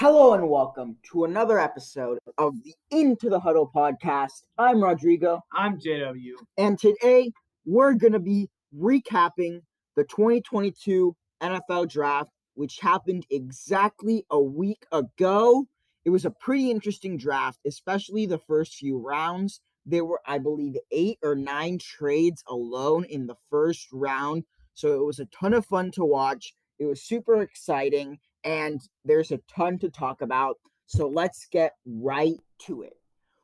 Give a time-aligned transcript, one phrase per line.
[0.00, 4.44] Hello and welcome to another episode of the Into the Huddle podcast.
[4.56, 6.34] I'm Rodrigo, I'm JW.
[6.56, 7.32] and today
[7.66, 9.60] we're going to be recapping
[9.96, 15.66] the 2022 NFL Draft, which happened exactly a week ago.
[16.04, 19.60] It was a pretty interesting draft, especially the first few rounds.
[19.84, 24.44] There were, I believe, eight or nine trades alone in the first round.
[24.74, 26.54] So it was a ton of fun to watch.
[26.78, 30.58] It was super exciting, and there's a ton to talk about.
[30.86, 32.96] So let's get right to it.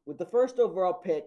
[0.06, 1.24] With the first overall pick,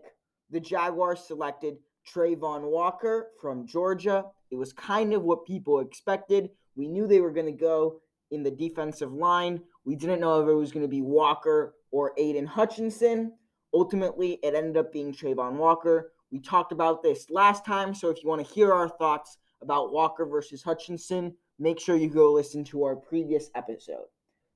[0.50, 4.26] the Jaguars selected Travon Walker from Georgia.
[4.50, 6.50] It was kind of what people expected.
[6.76, 8.02] We knew they were going to go
[8.32, 9.62] in the defensive line.
[9.86, 13.34] We didn't know if it was going to be Walker or Aidan Hutchinson.
[13.74, 16.14] Ultimately, it ended up being Travon Walker.
[16.32, 19.94] We talked about this last time, so if you want to hear our thoughts about
[19.94, 24.08] Walker versus Hutchinson, make sure you go listen to our previous episode.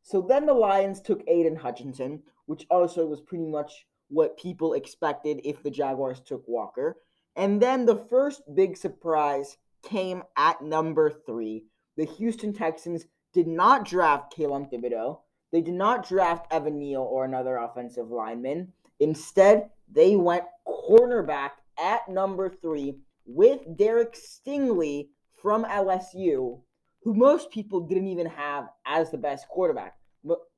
[0.04, 5.40] So then the Lions took Aidan Hutchinson, which also was pretty much what people expected
[5.44, 6.98] if the Jaguars took Walker.
[7.36, 11.66] And then the first big surprise came at number three.
[11.98, 15.20] The Houston Texans did not draft Kayvon Thibodeaux.
[15.52, 18.74] They did not draft Evan Neal or another offensive lineman.
[19.00, 25.10] Instead, they went cornerback at number three with Derek Stingley
[25.42, 26.62] from LSU,
[27.04, 29.96] who most people didn't even have as the best quarterback,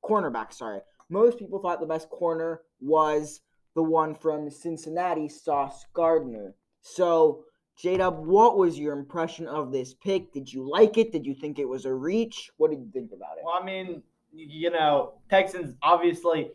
[0.03, 0.53] cornerback.
[0.53, 3.41] Sorry, most people thought the best corner was
[3.75, 6.55] the one from Cincinnati, Sauce Gardner.
[6.81, 7.45] So,
[7.77, 10.31] J-Dub, what was your impression of this pick?
[10.31, 11.11] Did you like it?
[11.11, 12.52] Did you think it was a reach?
[12.58, 13.44] What did you think about it?
[13.44, 16.52] Well, I mean, you know, Texans obviously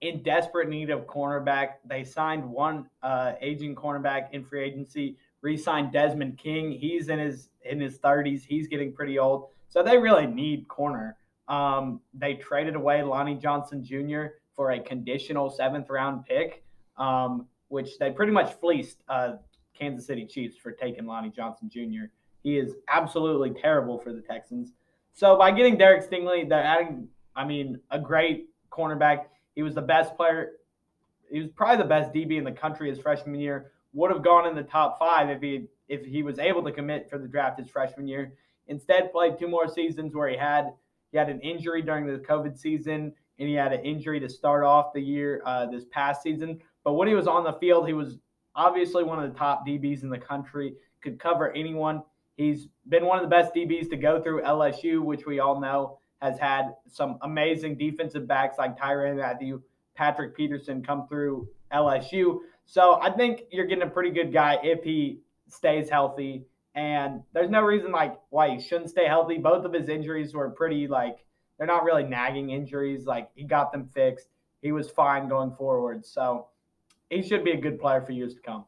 [0.00, 1.74] in desperate need of cornerback.
[1.84, 6.72] They signed one uh, aging cornerback in free agency, re-signed Desmond King.
[6.72, 8.42] He's in his in his 30s.
[8.44, 9.48] He's getting pretty old.
[9.68, 11.16] So they really need corner.
[11.48, 14.26] Um, they traded away Lonnie Johnson Jr.
[14.54, 16.64] for a conditional seventh round pick,
[16.96, 19.34] um, which they pretty much fleeced uh,
[19.78, 22.06] Kansas City Chiefs for taking Lonnie Johnson Jr.
[22.42, 24.72] He is absolutely terrible for the Texans.
[25.12, 29.26] So by getting Derek Stingley, they're adding, I mean, a great cornerback.
[29.54, 30.52] He was the best player.
[31.30, 33.71] He was probably the best DB in the country his freshman year.
[33.94, 37.10] Would have gone in the top five if he if he was able to commit
[37.10, 38.32] for the draft his freshman year.
[38.68, 40.72] Instead, played two more seasons where he had
[41.10, 44.64] he had an injury during the COVID season and he had an injury to start
[44.64, 46.60] off the year uh, this past season.
[46.84, 48.18] But when he was on the field, he was
[48.54, 50.74] obviously one of the top DBs in the country.
[51.02, 52.02] Could cover anyone.
[52.36, 55.98] He's been one of the best DBs to go through LSU, which we all know
[56.20, 59.60] has had some amazing defensive backs like Tyrann Mathieu,
[59.94, 62.38] Patrick Peterson come through LSU.
[62.66, 66.46] So I think you're getting a pretty good guy if he stays healthy.
[66.74, 69.38] And there's no reason like why he shouldn't stay healthy.
[69.38, 71.18] Both of his injuries were pretty like
[71.58, 73.04] they're not really nagging injuries.
[73.04, 74.28] Like he got them fixed.
[74.62, 76.06] He was fine going forward.
[76.06, 76.46] So
[77.10, 78.64] he should be a good player for years to come.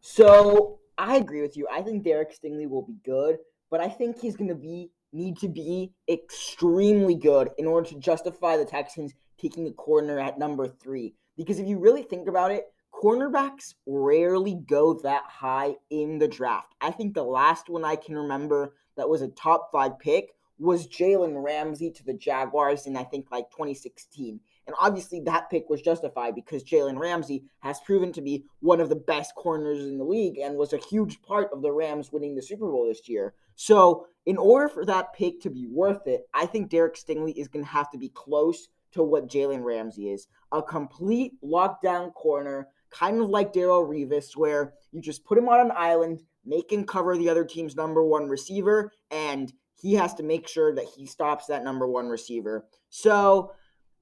[0.00, 1.66] So I agree with you.
[1.70, 3.36] I think Derek Stingley will be good,
[3.70, 7.98] but I think he's going to be need to be extremely good in order to
[8.00, 11.14] justify the Texans taking a corner at number three.
[11.36, 12.64] Because if you really think about it,
[13.02, 16.74] cornerbacks rarely go that high in the draft.
[16.80, 20.86] I think the last one I can remember that was a top five pick was
[20.86, 24.38] Jalen Ramsey to the Jaguars in I think like 2016.
[24.66, 28.88] And obviously, that pick was justified because Jalen Ramsey has proven to be one of
[28.88, 32.34] the best corners in the league and was a huge part of the Rams winning
[32.34, 33.34] the Super Bowl this year.
[33.56, 37.48] So, in order for that pick to be worth it, I think Derek Stingley is
[37.48, 42.68] going to have to be close to what Jalen Ramsey is a complete lockdown corner,
[42.94, 46.84] kind of like Darrelle Revis, where you just put him on an island, make him
[46.84, 51.06] cover the other team's number one receiver, and he has to make sure that he
[51.06, 52.66] stops that number one receiver.
[52.88, 53.52] So,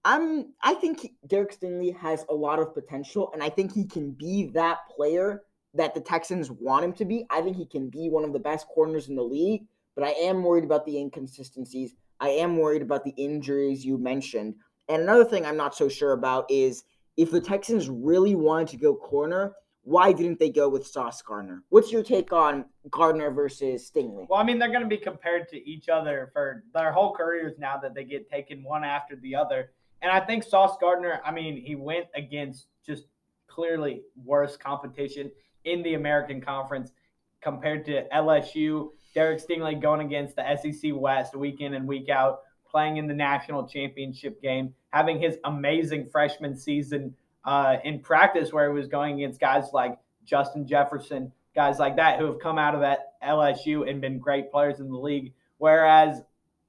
[0.05, 4.11] I'm I think Derek Stingley has a lot of potential, and I think he can
[4.13, 5.43] be that player
[5.75, 7.25] that the Texans want him to be.
[7.31, 9.65] I think he can be one of the best corners in the league,
[9.95, 11.95] but I am worried about the inconsistencies.
[12.21, 14.57] I am worried about the injuries you mentioned.
[14.89, 16.85] And another thing I'm not so sure about is
[17.17, 19.55] if the Texans really wanted to go corner,
[19.85, 21.63] why didn't they go with Sauce Gardner?
[21.69, 24.27] What's your take on Gardner versus Stingley?
[24.29, 27.59] Well, I mean, they're going to be compared to each other for their whole careers
[27.59, 29.73] now that they get taken one after the other.
[30.01, 33.07] And I think Sauce Gardner, I mean, he went against just
[33.49, 35.31] clearly worse competition
[35.65, 36.93] in the American Conference
[37.41, 38.91] compared to LSU.
[39.15, 42.41] Derek Stingley going against the SEC West week in and week out,
[42.73, 47.15] playing in the national championship game, having his amazing freshman season
[47.45, 52.19] uh, in practice where he was going against guys like Justin Jefferson, guys like that
[52.19, 55.33] who have come out of that LSU and been great players in the league.
[55.59, 56.23] Whereas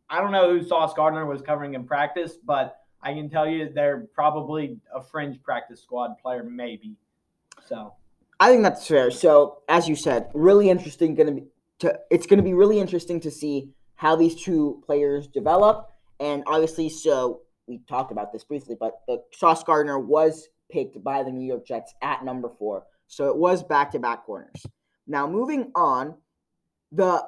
[0.09, 3.69] I don't know who Sauce Gardner was covering in practice, but I can tell you
[3.73, 6.95] they're probably a fringe practice squad player, maybe.
[7.67, 7.93] So
[8.39, 9.09] I think that's fair.
[9.09, 11.15] So as you said, really interesting.
[11.15, 11.47] Going to be
[11.79, 15.92] to it's going to be really interesting to see how these two players develop.
[16.23, 21.21] And obviously, so we talked about this briefly, but the Sauce Gardner was picked by
[21.21, 22.85] the New York Jets at number four.
[23.07, 24.65] So it was back to back corners.
[25.05, 26.15] Now, moving on,
[26.93, 27.25] the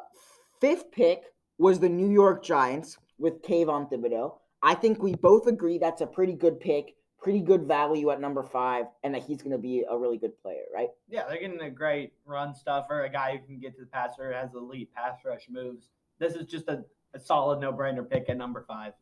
[0.62, 1.24] fifth pick
[1.58, 4.38] was the New York Giants with Kayvon Thibodeaux.
[4.64, 8.44] I think we both agree that's a pretty good pick, pretty good value at number
[8.44, 10.90] five, and that he's going to be a really good player, right?
[11.10, 14.32] Yeah, they're getting a great run stuffer, a guy who can get to the passer,
[14.32, 15.90] has elite pass rush moves.
[16.18, 16.86] This is just a,
[17.16, 18.94] a solid no brainer pick at number five.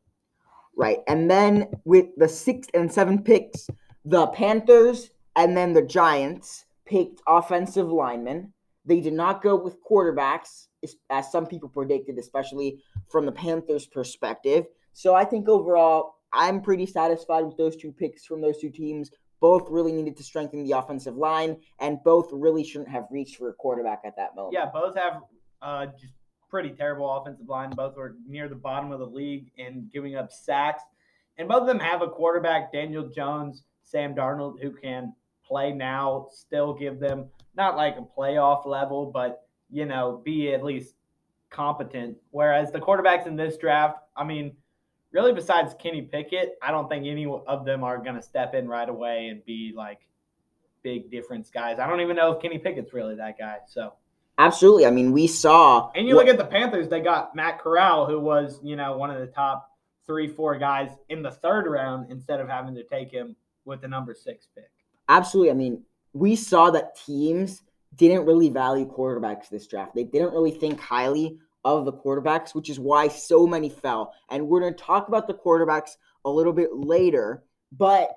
[0.76, 1.00] Right.
[1.08, 3.68] And then with the sixth and seventh picks,
[4.06, 8.54] the Panthers and then the Giants picked offensive linemen.
[8.86, 10.68] They did not go with quarterbacks,
[11.10, 14.66] as some people predicted, especially from the Panthers' perspective.
[14.92, 19.10] So I think overall, I'm pretty satisfied with those two picks from those two teams.
[19.40, 23.50] Both really needed to strengthen the offensive line, and both really shouldn't have reached for
[23.50, 24.54] a quarterback at that moment.
[24.54, 25.22] Yeah, both have
[25.62, 26.14] uh, just
[26.54, 27.72] pretty terrible offensive line.
[27.72, 30.84] Both were near the bottom of the league and giving up sacks.
[31.40, 36.28] And both of them have a quarterback, Daniel Jones, Sam Darnold, who can play now,
[36.32, 37.26] still give them
[37.58, 40.94] not like a playoff level, but you know, be at least
[41.50, 42.18] competent.
[42.30, 44.56] Whereas the quarterbacks in this draft, I mean,
[45.12, 48.68] really besides Kenny Pickett, I don't think any of them are going to step in
[48.68, 50.02] right away and be like
[50.84, 51.80] big difference guys.
[51.80, 53.58] I don't even know if Kenny Pickett's really that guy.
[53.66, 53.94] So
[54.38, 55.92] absolutely, I mean, we saw.
[55.96, 58.98] And you what, look at the Panthers; they got Matt Corral, who was you know
[58.98, 59.70] one of the top
[60.06, 63.36] three, four guys in the third round instead of having to take him
[63.66, 64.70] with the number six pick.
[65.10, 65.52] Absolutely.
[65.52, 65.84] I mean,
[66.14, 67.62] we saw that teams
[67.96, 69.96] didn't really value quarterbacks this draft.
[69.96, 74.14] They didn't really think highly of the quarterbacks, which is why so many fell.
[74.30, 75.92] And we're going to talk about the quarterbacks
[76.26, 78.16] a little bit later, but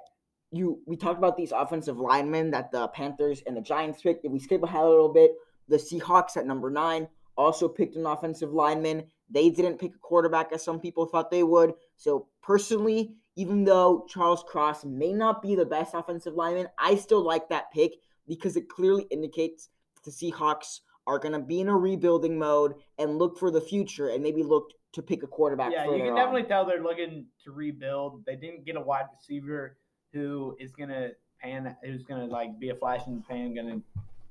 [0.53, 4.25] you we talked about these offensive linemen that the Panthers and the Giants picked.
[4.25, 5.33] If we skip ahead a little bit,
[5.69, 9.05] the Seahawks at number 9 also picked an offensive lineman.
[9.31, 11.75] They didn't pick a quarterback as some people thought they would.
[11.97, 17.23] So personally, even though Charles Cross may not be the best offensive lineman, I still
[17.23, 17.95] like that pick
[18.27, 19.69] because it clearly indicates
[20.05, 24.09] the Seahawks are going to be in a rebuilding mode and look for the future
[24.09, 25.73] and maybe look to pick a quarterback.
[25.73, 28.25] Yeah, you can definitely tell they're looking to rebuild.
[28.25, 29.77] They didn't get a wide receiver
[30.13, 31.11] who is going to
[31.41, 33.83] pan, who's going to like be a flash in the pan, going to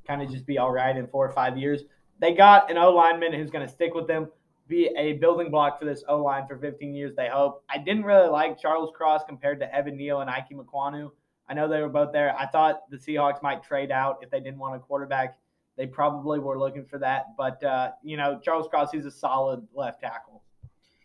[0.06, 1.84] kind of just be all right in four or five years.
[2.20, 4.28] They got an O lineman who's going to stick with them
[4.68, 7.16] be a building block for this O line for 15 years.
[7.16, 7.64] They hope.
[7.70, 11.12] I didn't really like Charles Cross compared to Evan Neal and Ike Ekwonu.
[11.48, 12.36] I know they were both there.
[12.38, 15.38] I thought the Seahawks might trade out if they didn't want a quarterback.
[15.78, 19.68] They probably were looking for that, but uh, you know Charles Cross, he's a solid
[19.74, 20.42] left tackle.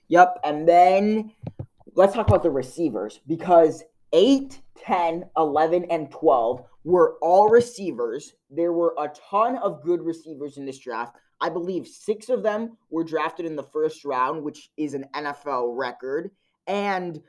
[0.09, 1.33] Yep, and then
[1.95, 3.83] let's talk about the receivers because
[4.13, 8.35] 8, 10, 11, and 12 were all receivers.
[8.51, 11.17] There were a ton of good receivers in this draft.
[11.41, 15.77] I believe six of them were drafted in the first round, which is an NFL
[15.77, 16.31] record.
[16.67, 17.21] And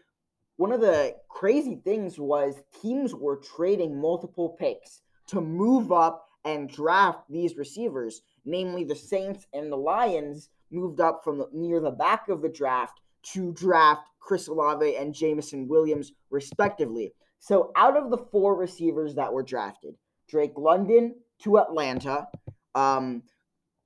[0.57, 6.69] one of the crazy things was teams were trading multiple picks to move up and
[6.69, 8.21] draft these receivers.
[8.45, 12.99] Namely, the Saints and the Lions moved up from near the back of the draft
[13.23, 17.13] to draft Chris Olave and Jameson Williams, respectively.
[17.39, 19.95] So, out of the four receivers that were drafted,
[20.29, 22.27] Drake London to Atlanta,
[22.75, 23.23] um,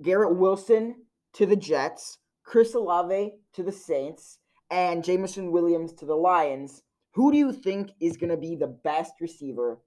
[0.03, 0.95] Garrett Wilson
[1.33, 4.37] to the Jets, Chris Olave to the Saints,
[4.69, 6.83] and Jameson Williams to the Lions.
[7.13, 9.79] Who do you think is going to be the best receiver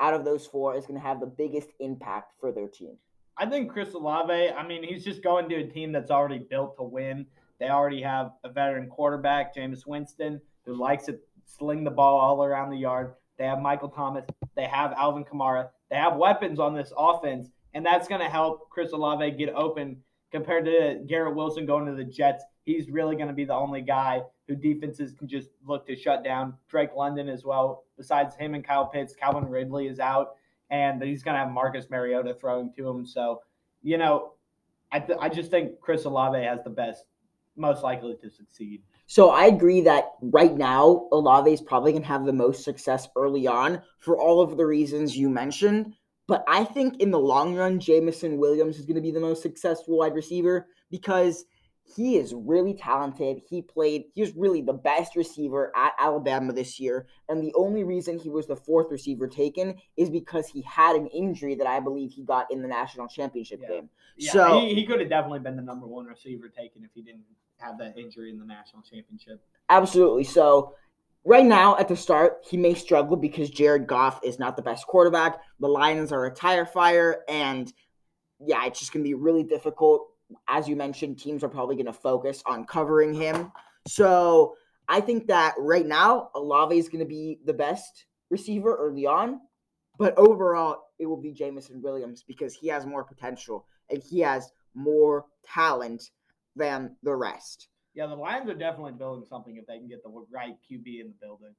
[0.00, 2.98] out of those four is going to have the biggest impact for their team?
[3.36, 6.76] I think Chris Olave, I mean, he's just going to a team that's already built
[6.76, 7.26] to win.
[7.60, 12.44] They already have a veteran quarterback, Jameis Winston, who likes to sling the ball all
[12.44, 13.14] around the yard.
[13.38, 14.24] They have Michael Thomas.
[14.56, 15.68] They have Alvin Kamara.
[15.90, 19.96] They have weapons on this offense and that's going to help Chris Olave get open
[20.30, 22.44] compared to Garrett Wilson going to the Jets.
[22.64, 26.24] He's really going to be the only guy who defenses can just look to shut
[26.24, 26.54] down.
[26.68, 27.84] Drake London as well.
[27.96, 30.36] Besides him and Kyle Pitts, Calvin Ridley is out,
[30.70, 33.04] and he's going to have Marcus Mariota throwing to him.
[33.04, 33.42] So,
[33.82, 34.32] you know,
[34.90, 37.04] I, th- I just think Chris Olave has the best,
[37.56, 38.82] most likely to succeed.
[39.06, 43.08] So I agree that right now Olave is probably going to have the most success
[43.16, 45.94] early on for all of the reasons you mentioned.
[46.26, 49.42] But I think in the long run, Jameson Williams is going to be the most
[49.42, 51.44] successful wide receiver because
[51.84, 53.42] he is really talented.
[53.46, 57.06] He played, he was really the best receiver at Alabama this year.
[57.28, 61.08] And the only reason he was the fourth receiver taken is because he had an
[61.08, 63.68] injury that I believe he got in the national championship yeah.
[63.68, 63.90] game.
[64.16, 67.02] Yeah, so he, he could have definitely been the number one receiver taken if he
[67.02, 67.24] didn't
[67.58, 69.40] have that injury in the national championship.
[69.68, 70.24] Absolutely.
[70.24, 70.74] So
[71.24, 74.86] right now at the start, he may struggle because Jared Goff is not the best
[74.86, 75.40] quarterback.
[75.60, 77.72] The Lions are a tire fire, and
[78.40, 80.08] yeah, it's just going to be really difficult.
[80.48, 83.52] As you mentioned, teams are probably going to focus on covering him.
[83.86, 84.54] So
[84.88, 89.40] I think that right now, Olave is going to be the best receiver early on.
[89.98, 94.50] But overall, it will be Jameson Williams because he has more potential and he has
[94.74, 96.10] more talent
[96.56, 97.68] than the rest.
[97.94, 101.08] Yeah, the Lions are definitely building something if they can get the right QB in
[101.08, 101.54] the building.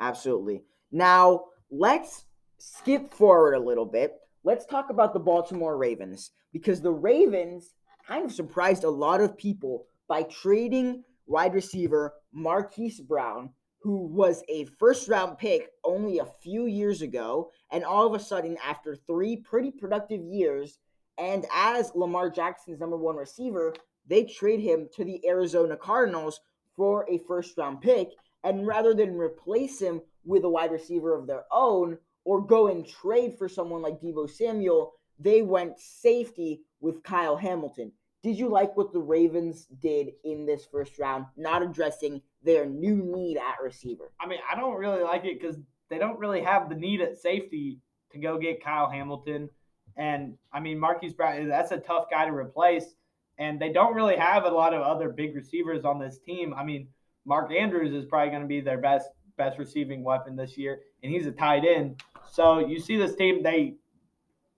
[0.00, 0.62] Absolutely.
[0.90, 2.24] Now, let's
[2.58, 4.14] skip forward a little bit.
[4.44, 7.74] Let's talk about the Baltimore Ravens because the Ravens
[8.06, 13.50] kind of surprised a lot of people by trading wide receiver Marquise Brown,
[13.82, 17.50] who was a first round pick only a few years ago.
[17.70, 20.78] And all of a sudden, after three pretty productive years,
[21.18, 23.74] and as Lamar Jackson's number one receiver,
[24.08, 26.40] they trade him to the Arizona Cardinals
[26.76, 28.10] for a first round pick.
[28.44, 32.86] And rather than replace him with a wide receiver of their own or go and
[32.86, 37.92] trade for someone like Deebo Samuel, they went safety with Kyle Hamilton.
[38.22, 42.96] Did you like what the Ravens did in this first round, not addressing their new
[42.96, 44.12] need at receiver?
[44.20, 45.56] I mean, I don't really like it because
[45.88, 47.80] they don't really have the need at safety
[48.12, 49.48] to go get Kyle Hamilton.
[49.96, 52.94] And I mean, Marquise Brown, that's a tough guy to replace
[53.38, 56.54] and they don't really have a lot of other big receivers on this team.
[56.54, 56.88] I mean,
[57.24, 61.12] Mark Andrews is probably going to be their best best receiving weapon this year, and
[61.12, 62.02] he's a tight end.
[62.30, 63.76] So you see this team, they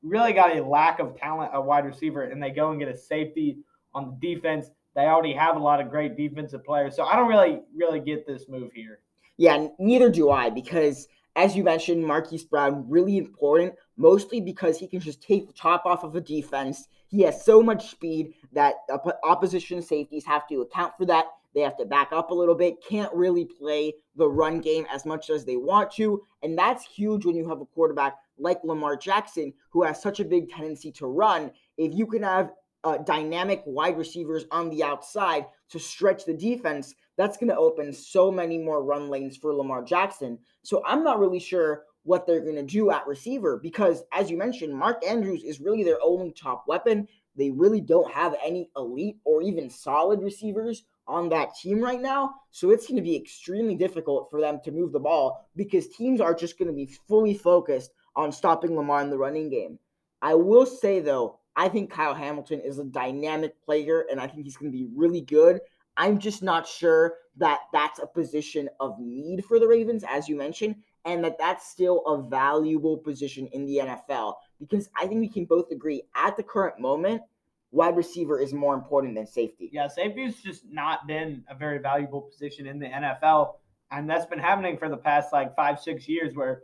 [0.03, 2.97] really got a lack of talent at wide receiver, and they go and get a
[2.97, 3.59] safety
[3.93, 4.71] on the defense.
[4.97, 8.27] They already have a lot of great defensive players, so I don't really really get
[8.27, 9.01] this move here.
[9.37, 11.07] Yeah, neither do I because
[11.37, 15.87] as you mentioned, Marquise Brown really important, mostly because he can just take the top
[15.87, 18.77] off of a defense he has so much speed that
[19.25, 21.27] opposition safeties have to account for that.
[21.55, 25.05] They have to back up a little bit, can't really play the run game as
[25.05, 26.23] much as they want to.
[26.43, 30.25] And that's huge when you have a quarterback like Lamar Jackson, who has such a
[30.25, 31.51] big tendency to run.
[31.77, 32.53] If you can have
[32.85, 37.93] uh, dynamic wide receivers on the outside to stretch the defense, that's going to open
[37.93, 40.39] so many more run lanes for Lamar Jackson.
[40.63, 44.37] So I'm not really sure what they're going to do at receiver because, as you
[44.37, 47.07] mentioned, Mark Andrews is really their only top weapon.
[47.37, 52.35] They really don't have any elite or even solid receivers on that team right now.
[52.51, 56.21] So it's going to be extremely difficult for them to move the ball because teams
[56.21, 59.79] are just going to be fully focused on stopping Lamar in the running game.
[60.23, 64.45] I will say, though, I think Kyle Hamilton is a dynamic player and I think
[64.45, 65.61] he's going to be really good.
[65.97, 70.37] I'm just not sure that that's a position of need for the Ravens, as you
[70.37, 75.29] mentioned and that that's still a valuable position in the NFL because I think we
[75.29, 77.23] can both agree at the current moment,
[77.71, 79.71] wide receiver is more important than safety.
[79.73, 83.55] Yeah, safety's just not been a very valuable position in the NFL,
[83.91, 86.63] and that's been happening for the past like five, six years where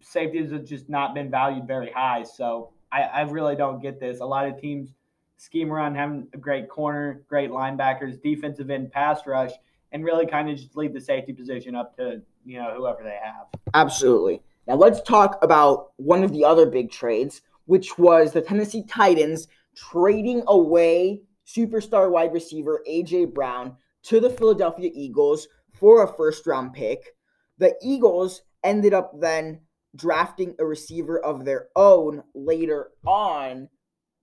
[0.00, 2.22] safeties have just not been valued very high.
[2.22, 4.20] So I, I really don't get this.
[4.20, 4.94] A lot of teams
[5.36, 9.52] scheme around having a great corner, great linebackers, defensive end, pass rush,
[9.92, 13.18] and really kind of just leave the safety position up to you know whoever they
[13.22, 13.46] have.
[13.74, 14.42] Absolutely.
[14.66, 19.48] Now let's talk about one of the other big trades, which was the Tennessee Titans
[19.76, 26.72] trading away superstar wide receiver AJ Brown to the Philadelphia Eagles for a first round
[26.72, 27.14] pick.
[27.58, 29.60] The Eagles ended up then
[29.94, 33.68] drafting a receiver of their own later on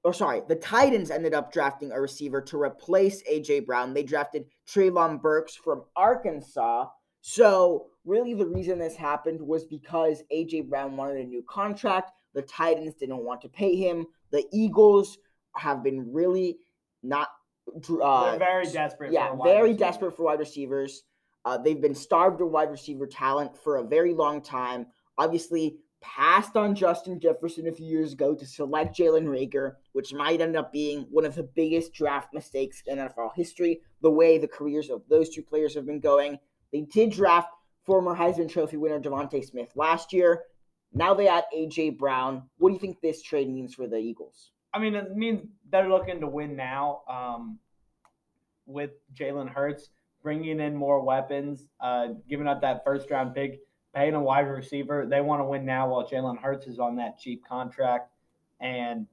[0.04, 3.92] or sorry, the Titans ended up drafting a receiver to replace AJ Brown.
[3.92, 6.86] They drafted Treylon Burks from Arkansas.
[7.28, 12.12] So, really, the reason this happened was because AJ Brown wanted a new contract.
[12.36, 14.06] The Titans didn't want to pay him.
[14.30, 15.18] The Eagles
[15.56, 16.60] have been really
[17.02, 17.30] not.
[17.68, 19.12] Uh, They're very desperate.
[19.12, 19.80] Yeah, very receiver.
[19.80, 21.02] desperate for wide receivers.
[21.46, 24.86] Uh, they've been starved of wide receiver talent for a very long time.
[25.18, 30.42] Obviously, passed on Justin Jefferson a few years ago to select Jalen Reagor, which might
[30.42, 34.48] end up being one of the biggest draft mistakes in NFL history, the way the
[34.48, 36.38] careers of those two players have been going.
[36.76, 37.48] They did draft
[37.86, 40.44] former Heisman Trophy winner DeVonta Smith last year.
[40.92, 41.92] Now they add A.J.
[41.92, 42.50] Brown.
[42.58, 44.52] What do you think this trade means for the Eagles?
[44.74, 47.60] I mean, it means they're looking to win now um,
[48.66, 49.88] with Jalen Hurts,
[50.22, 53.62] bringing in more weapons, uh, giving up that first round pick
[53.96, 55.08] paying a wide receiver.
[55.10, 58.12] They want to win now while Jalen Hurts is on that cheap contract,
[58.60, 59.08] and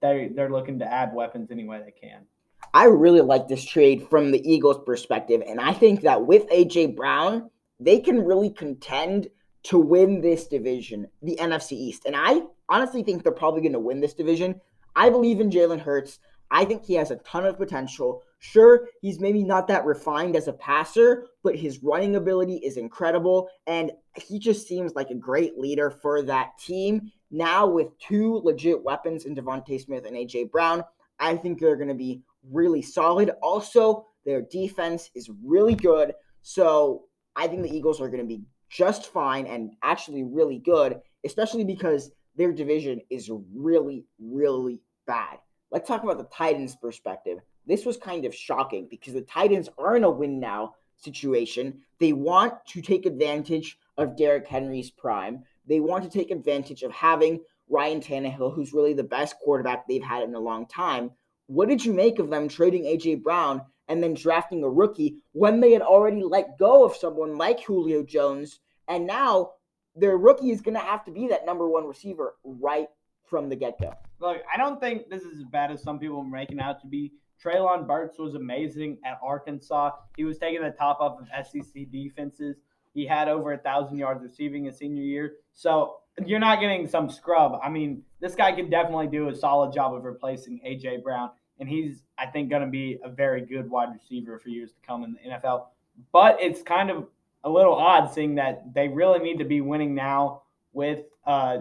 [0.00, 2.26] they they're looking to add weapons any way they can.
[2.74, 6.96] I really like this trade from the Eagles' perspective, and I think that with AJ
[6.96, 9.28] Brown, they can really contend
[9.62, 12.02] to win this division, the NFC East.
[12.04, 14.60] And I honestly think they're probably going to win this division.
[14.96, 16.18] I believe in Jalen Hurts.
[16.50, 18.24] I think he has a ton of potential.
[18.40, 23.48] Sure, he's maybe not that refined as a passer, but his running ability is incredible,
[23.68, 27.12] and he just seems like a great leader for that team.
[27.30, 30.82] Now, with two legit weapons in DeVonta Smith and AJ Brown,
[31.20, 33.30] I think they're going to be really solid.
[33.42, 37.04] Also, their defense is really good, so
[37.36, 41.64] I think the Eagles are going to be just fine and actually really good, especially
[41.64, 45.38] because their division is really, really bad.
[45.70, 47.38] Let's talk about the Titans' perspective.
[47.66, 51.80] This was kind of shocking because the Titans are in a win now situation.
[51.98, 55.44] They want to take advantage of Derrick Henry's prime.
[55.66, 60.02] They want to take advantage of having Ryan Tannehill, who's really the best quarterback they've
[60.02, 61.10] had in a long time.
[61.46, 65.60] What did you make of them trading AJ Brown and then drafting a rookie when
[65.60, 68.60] they had already let go of someone like Julio Jones?
[68.88, 69.52] And now
[69.94, 72.88] their rookie is going to have to be that number one receiver right
[73.26, 73.94] from the get go.
[74.20, 76.86] Look, I don't think this is as bad as some people are making out to
[76.86, 77.12] be.
[77.42, 79.90] Treylon Burks was amazing at Arkansas.
[80.16, 82.56] He was taking the top off of SEC defenses.
[82.94, 85.32] He had over a thousand yards receiving his senior year.
[85.52, 87.58] So you're not getting some scrub.
[87.62, 91.28] I mean, this guy can definitely do a solid job of replacing AJ Brown,
[91.60, 94.80] and he's I think going to be a very good wide receiver for years to
[94.80, 95.66] come in the NFL.
[96.10, 97.06] But it's kind of
[97.44, 100.40] a little odd seeing that they really need to be winning now
[100.72, 101.58] with uh,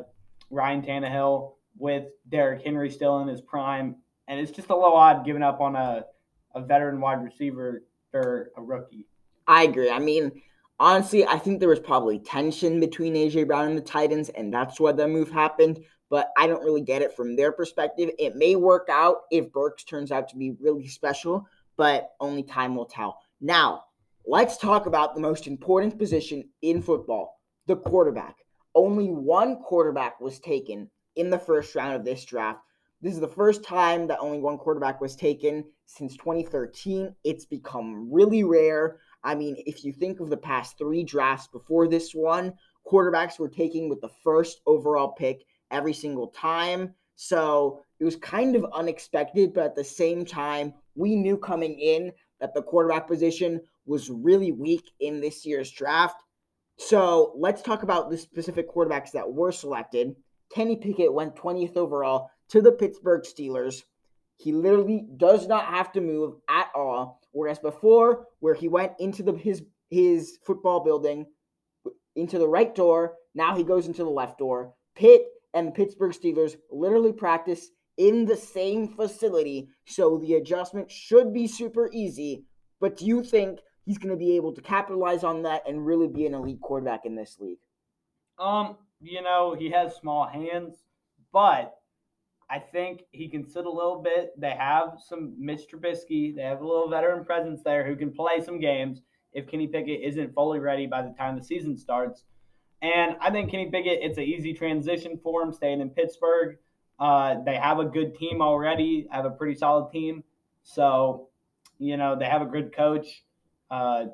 [0.50, 3.98] Ryan Tannehill, with Derrick Henry still in his prime,
[4.30, 6.06] and it's just a little odd giving up on a,
[6.56, 9.06] a veteran wide receiver for a rookie.
[9.48, 9.92] I agree.
[9.92, 10.32] I mean,
[10.80, 14.80] honestly, I think there was probably tension between AJ Brown and the Titans, and that's
[14.80, 15.84] why the move happened.
[16.14, 18.12] But I don't really get it from their perspective.
[18.20, 22.76] It may work out if Burks turns out to be really special, but only time
[22.76, 23.18] will tell.
[23.42, 23.86] Now,
[24.28, 28.36] let's talk about the most important position in football the quarterback.
[28.76, 32.60] Only one quarterback was taken in the first round of this draft.
[33.02, 37.16] This is the first time that only one quarterback was taken since 2013.
[37.24, 39.00] It's become really rare.
[39.24, 42.54] I mean, if you think of the past three drafts before this one,
[42.86, 46.94] quarterbacks were taken with the first overall pick every single time.
[47.16, 52.12] So it was kind of unexpected, but at the same time, we knew coming in
[52.40, 56.22] that the quarterback position was really weak in this year's draft.
[56.78, 60.16] So let's talk about the specific quarterbacks that were selected.
[60.54, 63.84] Kenny Pickett went 20th overall to the Pittsburgh Steelers.
[64.38, 67.22] He literally does not have to move at all.
[67.32, 71.26] Whereas before, where he went into the his his football building
[72.16, 74.74] into the right door, now he goes into the left door.
[74.96, 81.34] Pitt and the Pittsburgh Steelers literally practice in the same facility, so the adjustment should
[81.34, 82.46] be super easy.
[82.80, 86.08] But do you think he's going to be able to capitalize on that and really
[86.08, 87.60] be an elite quarterback in this league?
[88.40, 90.78] Um, you know, he has small hands,
[91.32, 91.76] but
[92.50, 94.32] I think he can sit a little bit.
[94.40, 96.36] They have some Mitch Trubisky.
[96.36, 99.02] They have a little veteran presence there who can play some games
[99.34, 102.24] if Kenny Pickett isn't fully ready by the time the season starts.
[102.84, 106.58] And I think Kenny Pickett, it's an easy transition for him staying in Pittsburgh.
[107.00, 110.24] Uh, they have a good team already, have a pretty solid team.
[110.64, 111.30] So,
[111.80, 113.24] you know, they have a good coach.
[113.72, 114.06] Uh,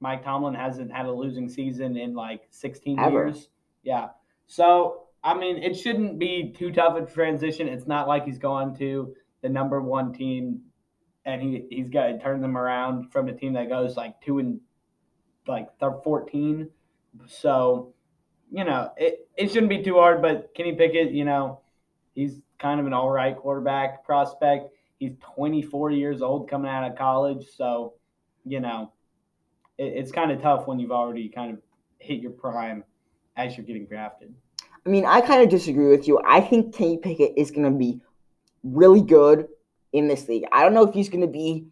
[0.00, 3.10] Mike Tomlin hasn't had a losing season in like 16 Ever.
[3.10, 3.48] years.
[3.84, 4.08] Yeah.
[4.48, 7.68] So, I mean, it shouldn't be too tough a transition.
[7.68, 10.62] It's not like he's going to the number one team
[11.24, 14.40] and he, he's got to turn them around from a team that goes like two
[14.40, 14.60] and
[15.46, 16.68] like 14.
[17.26, 17.94] So,
[18.50, 21.60] you know, it, it shouldn't be too hard, but Kenny Pickett, you know,
[22.14, 24.70] he's kind of an all right quarterback prospect.
[24.98, 27.46] He's 24 years old coming out of college.
[27.56, 27.94] So,
[28.44, 28.92] you know,
[29.78, 31.58] it, it's kind of tough when you've already kind of
[31.98, 32.84] hit your prime
[33.36, 34.34] as you're getting drafted.
[34.84, 36.20] I mean, I kind of disagree with you.
[36.24, 38.00] I think Kenny Pickett is going to be
[38.62, 39.48] really good
[39.92, 40.44] in this league.
[40.52, 41.66] I don't know if he's going to be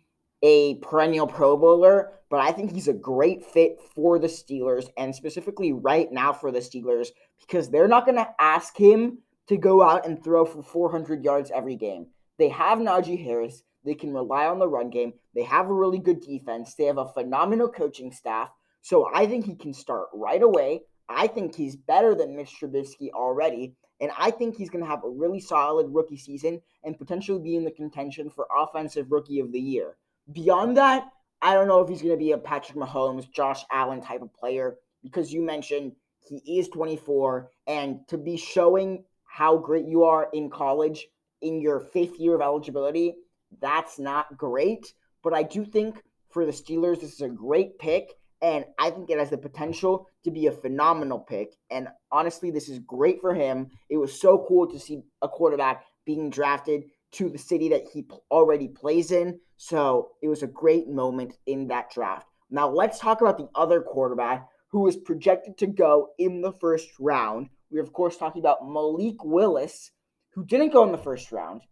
[0.44, 5.14] a perennial Pro Bowler, but I think he's a great fit for the Steelers and
[5.16, 7.08] specifically right now for the Steelers
[7.40, 11.50] because they're not going to ask him to go out and throw for 400 yards
[11.50, 12.08] every game.
[12.38, 13.62] They have Najee Harris.
[13.86, 15.14] They can rely on the run game.
[15.34, 16.74] They have a really good defense.
[16.74, 18.50] They have a phenomenal coaching staff.
[18.82, 20.82] So I think he can start right away.
[21.08, 23.76] I think he's better than Mitch Trubisky already.
[23.98, 27.56] And I think he's going to have a really solid rookie season and potentially be
[27.56, 29.96] in the contention for Offensive Rookie of the Year.
[30.32, 31.08] Beyond that,
[31.42, 34.32] I don't know if he's going to be a Patrick Mahomes, Josh Allen type of
[34.32, 35.92] player because you mentioned
[36.26, 37.50] he is 24.
[37.66, 41.06] And to be showing how great you are in college
[41.42, 43.16] in your fifth year of eligibility,
[43.60, 44.94] that's not great.
[45.22, 48.14] But I do think for the Steelers, this is a great pick.
[48.40, 51.54] And I think it has the potential to be a phenomenal pick.
[51.70, 53.70] And honestly, this is great for him.
[53.88, 56.84] It was so cool to see a quarterback being drafted
[57.14, 59.38] to the city that he already plays in.
[59.56, 62.26] So it was a great moment in that draft.
[62.50, 66.88] Now let's talk about the other quarterback who was projected to go in the first
[66.98, 67.48] round.
[67.70, 69.90] We're of course talking about Malik Willis,
[70.30, 71.62] who didn't go in the first round,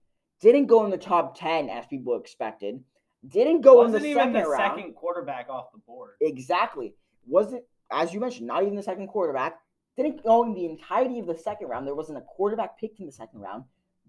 [0.41, 2.83] didn't go in the top ten as people expected,
[3.27, 4.79] didn't go Wasn't in the even second the round.
[4.79, 6.13] second quarterback off the board.
[6.21, 6.95] Exactly.
[7.27, 9.59] Wasn't as you mentioned, not even the second quarterback.
[9.97, 11.87] Didn't go in the entirety of the second round.
[11.87, 13.65] There wasn't a quarterback picked in the second round.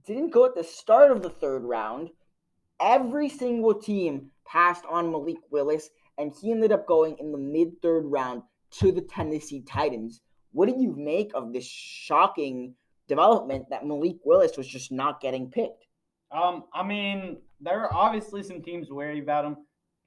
[0.05, 2.09] Didn't go at the start of the third round.
[2.81, 7.81] Every single team passed on Malik Willis, and he ended up going in the mid
[7.81, 8.43] third round
[8.79, 10.21] to the Tennessee Titans.
[10.51, 12.75] What do you make of this shocking
[13.07, 15.85] development that Malik Willis was just not getting picked?
[16.31, 19.57] Um, I mean, there are obviously some teams wary about him.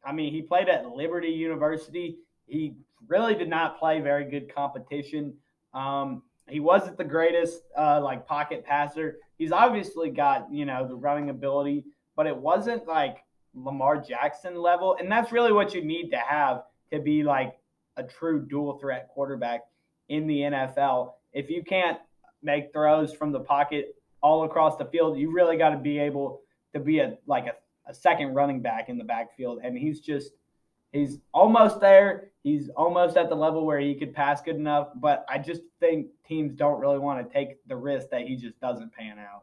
[0.05, 2.19] I mean, he played at Liberty University.
[2.47, 2.75] He
[3.09, 5.35] really did not play very good competition.
[5.73, 9.17] Um, he wasn't the greatest uh, like pocket passer.
[9.39, 11.85] He's obviously got you know the running ability,
[12.17, 13.19] but it wasn't like
[13.55, 17.55] Lamar Jackson level, and that's really what you need to have to be like
[17.97, 19.63] a true dual threat quarterback
[20.09, 21.13] in the NFL.
[21.33, 21.99] If you can't
[22.43, 26.41] make throws from the pocket all across the field, you really got to be able
[26.75, 27.55] to be a like a,
[27.91, 30.33] a second running back in the backfield, and he's just
[30.97, 32.31] he's almost there.
[32.43, 36.07] He's almost at the level where he could pass good enough, but I just think
[36.27, 39.43] teams don't really want to take the risk that he just doesn't pan out.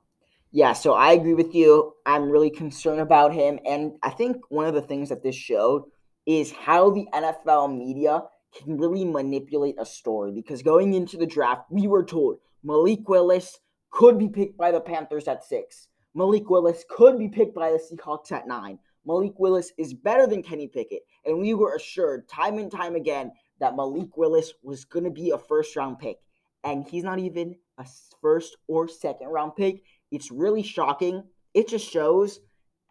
[0.52, 1.96] Yeah, so I agree with you.
[2.06, 3.60] I'm really concerned about him.
[3.66, 5.84] And I think one of the things that this showed
[6.26, 8.22] is how the NFL media
[8.56, 10.32] can really manipulate a story.
[10.32, 14.80] Because going into the draft, we were told Malik Willis could be picked by the
[14.80, 15.88] Panthers at six.
[16.13, 18.78] Malik Willis could be picked by the Seahawks at nine.
[19.06, 21.02] Malik Willis is better than Kenny Pickett.
[21.26, 25.32] And we were assured time and time again that Malik Willis was going to be
[25.32, 26.18] a first round pick.
[26.63, 27.86] And he's not even a
[28.22, 29.84] first or second round pick.
[30.12, 31.24] It's really shocking.
[31.54, 32.39] It just shows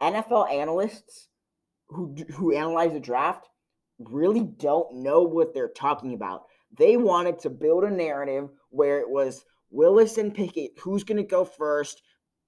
[0.01, 1.29] NFL analysts
[1.87, 3.47] who who analyze the draft
[3.99, 6.43] really don't know what they're talking about.
[6.77, 11.23] They wanted to build a narrative where it was Willis and Pickett, who's going to
[11.23, 12.01] go first.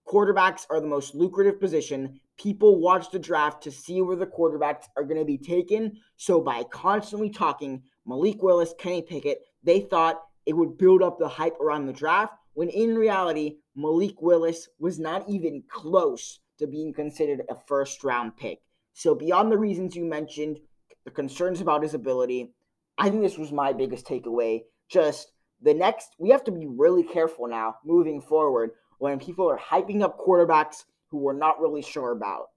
[0.08, 2.19] Quarterbacks are the most lucrative position.
[2.38, 5.93] People watch the draft to see where the quarterbacks are going to be taken.
[6.17, 11.28] So by constantly talking Malik Willis, Kenny Pickett, they thought it would build up the
[11.28, 16.93] hype around the draft when in reality, Malik Willis was not even close to being
[16.93, 18.60] considered a first round pick.
[18.93, 20.60] So, beyond the reasons you mentioned,
[21.04, 22.54] the concerns about his ability,
[22.98, 24.62] I think this was my biggest takeaway.
[24.89, 29.60] Just the next, we have to be really careful now moving forward when people are
[29.60, 32.47] hyping up quarterbacks who we're not really sure about.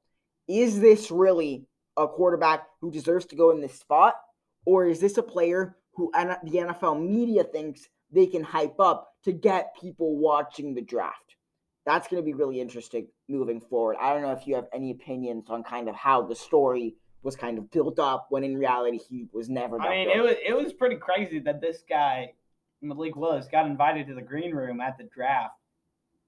[0.48, 1.64] Is this really
[1.96, 4.14] a quarterback who deserves to go in this spot?
[4.66, 9.32] Or is this a player who the NFL media thinks they can hype up to
[9.32, 11.36] get people watching the draft.
[11.86, 13.96] That's going to be really interesting moving forward.
[14.00, 17.36] I don't know if you have any opinions on kind of how the story was
[17.36, 19.80] kind of built up when in reality he was never.
[19.80, 22.32] I mean, it was it was pretty crazy that this guy
[22.82, 25.54] Malik Willis got invited to the green room at the draft,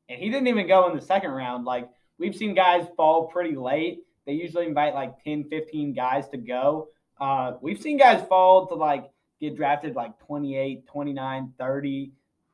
[0.09, 1.64] and he didn't even go in the second round.
[1.64, 1.88] Like
[2.20, 4.00] we've seen guys fall pretty late.
[4.26, 6.88] They usually invite like 10, 15 guys to go.
[7.18, 12.12] Uh, we've seen guys fall to like get drafted like 28, 29, 30.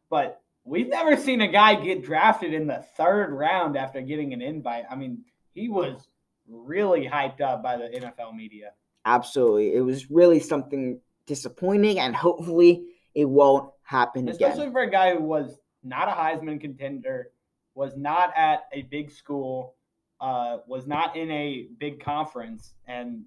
[0.09, 4.41] But we've never seen a guy get drafted in the third round after getting an
[4.41, 4.85] invite.
[4.91, 6.09] I mean, he was
[6.49, 8.71] really hyped up by the NFL media.
[9.05, 9.75] Absolutely.
[9.75, 14.73] It was really something disappointing, and hopefully it won't happen Especially again.
[14.73, 17.31] for a guy who was not a Heisman contender,
[17.77, 19.75] was not at a big school,
[20.21, 22.73] uh, was not in a big conference.
[22.89, 23.25] And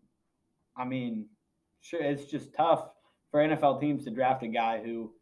[0.76, 1.28] I mean,
[1.82, 2.90] sure, it's just tough
[3.32, 5.14] for NFL teams to draft a guy who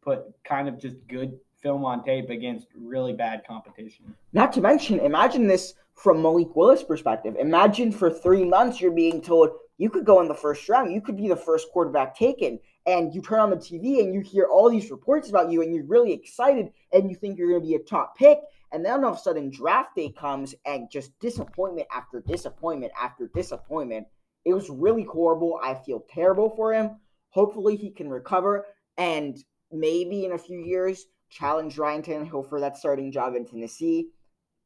[0.00, 4.14] put kind of just good film on tape against really bad competition.
[4.32, 7.36] Not to mention, imagine this from Malik Willis' perspective.
[7.38, 11.00] Imagine for three months you're being told you could go in the first round, you
[11.00, 14.44] could be the first quarterback taken, and you turn on the TV and you hear
[14.44, 17.66] all these reports about you, and you're really excited, and you think you're going to
[17.66, 18.38] be a top pick,
[18.72, 23.30] and then all of a sudden draft day comes, and just disappointment after disappointment after
[23.34, 24.06] disappointment.
[24.44, 25.60] It was really horrible.
[25.62, 26.96] I feel terrible for him.
[27.30, 28.66] Hopefully, he can recover
[28.98, 29.38] and
[29.70, 34.08] maybe in a few years challenge Ryan Tannehill for that starting job in Tennessee.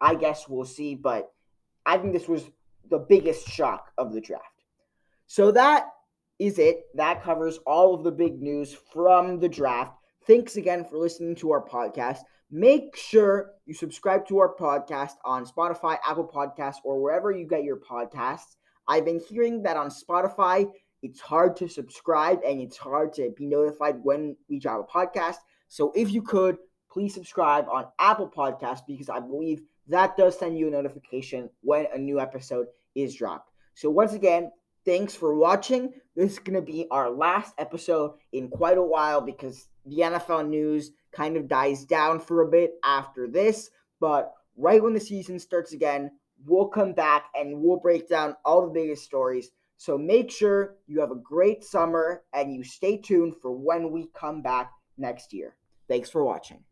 [0.00, 1.32] I guess we'll see, but
[1.86, 2.44] I think this was
[2.90, 4.64] the biggest shock of the draft.
[5.26, 5.86] So that
[6.38, 6.84] is it.
[6.94, 9.94] That covers all of the big news from the draft.
[10.26, 12.18] Thanks again for listening to our podcast.
[12.50, 17.64] Make sure you subscribe to our podcast on Spotify, Apple Podcasts, or wherever you get
[17.64, 18.56] your podcasts.
[18.88, 20.70] I've been hearing that on Spotify,
[21.02, 25.36] it's hard to subscribe and it's hard to be notified when we drop a podcast.
[25.68, 26.56] So if you could,
[26.90, 31.86] please subscribe on Apple Podcasts because I believe that does send you a notification when
[31.92, 33.50] a new episode is dropped.
[33.74, 34.50] So, once again,
[34.86, 35.92] thanks for watching.
[36.14, 40.48] This is going to be our last episode in quite a while because the NFL
[40.48, 43.68] news kind of dies down for a bit after this.
[44.00, 46.12] But right when the season starts again,
[46.46, 49.50] we'll come back and we'll break down all the biggest stories.
[49.76, 54.08] So make sure you have a great summer and you stay tuned for when we
[54.14, 55.56] come back next year.
[55.88, 56.64] Thanks for watching.